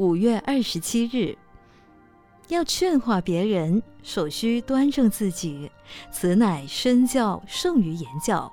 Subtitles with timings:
[0.00, 1.36] 五月二十七日。
[2.48, 5.70] 要劝化别人，首需端正自己，
[6.10, 8.50] 此乃身教胜于言教。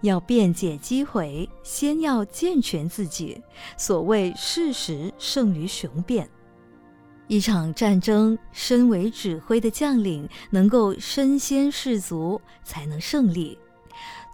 [0.00, 3.40] 要辩解讥毁，先要健全自己。
[3.76, 6.28] 所谓事实胜于雄辩。
[7.28, 13.56] 一场战争，身为指挥的将领能够身先士卒，才能胜利。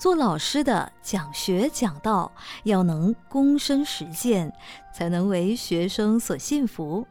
[0.00, 4.50] 做老师的讲学讲道，要能躬身实践，
[4.94, 7.06] 才能为学生所信服。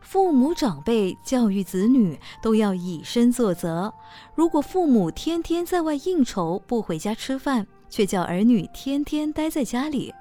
[0.00, 3.92] 父母长辈教育子女都要以身作则。
[4.34, 10.14] 如果父母天天在外应酬，不回家吃饭，却叫儿女天天待在家里，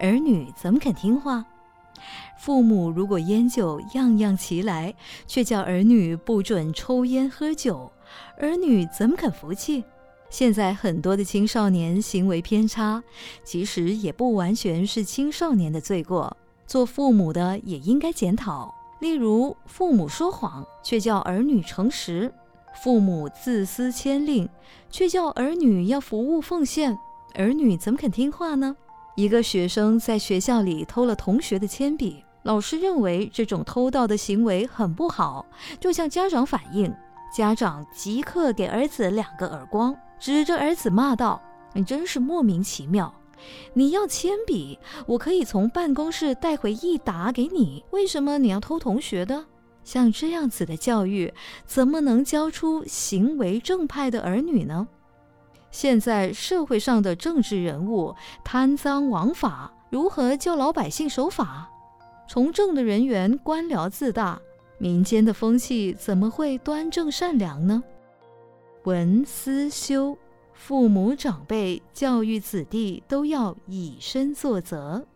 [0.00, 1.44] 儿女怎么肯听话？
[2.36, 4.92] 父母如果烟酒样样齐来，
[5.24, 7.92] 却叫儿女不准抽烟喝酒，
[8.38, 9.84] 儿女怎么肯服气？
[10.30, 13.02] 现在很多的青少年行为偏差，
[13.42, 18.72] 其实也不完全是青少年的罪过，做父母的也应该检讨。
[19.00, 22.30] 例如，父母说谎，却叫儿女诚实；
[22.82, 24.48] 父母自私牵令，
[24.88, 26.96] 却叫儿女要服务奉献，
[27.34, 28.76] 儿女怎么肯听话呢？
[29.16, 35.44] 一个学生在学校里偷了同学的铅笔，老师认为这种偷盗的行为很不好，
[35.80, 36.94] 就向家长反映。
[37.34, 41.42] 家长即刻给儿子两个耳光，指着儿子骂道
[41.74, 43.12] ：“你真是莫名其妙。”
[43.72, 47.82] 你要铅笔，我可以从办公室带回一沓给你。
[47.90, 49.42] 为什么你要偷同学的？
[49.82, 51.32] 像这样子的教育，
[51.64, 54.86] 怎么能教出行为正派的儿女呢？
[55.70, 61.66] 现在社会上的政治人物贪赃枉法，如何教老百姓守法？
[62.28, 64.38] 从政的人员官僚自大，
[64.76, 67.82] 民间的风气怎么会端正善良呢？
[68.84, 70.16] 文思修。
[70.60, 75.06] 父母长辈教育子弟都要以身作则。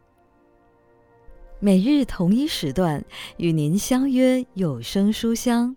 [1.61, 3.05] 每日同一时段
[3.37, 5.77] 与您相约有声书香。